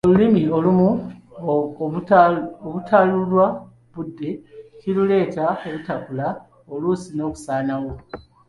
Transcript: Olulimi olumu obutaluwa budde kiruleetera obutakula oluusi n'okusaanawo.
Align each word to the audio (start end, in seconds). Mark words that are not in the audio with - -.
Olulimi 0.05 0.43
olumu 0.57 0.89
obutaluwa 2.67 3.47
budde 3.93 4.29
kiruleetera 4.79 5.49
obutakula 5.69 6.27
oluusi 6.73 7.09
n'okusaanawo. 7.13 7.91